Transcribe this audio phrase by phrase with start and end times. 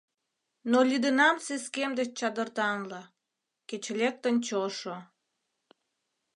[0.71, 3.03] Но лӱдынам сескем деч чадыртанла,
[3.67, 4.95] Кеч лектын чошо!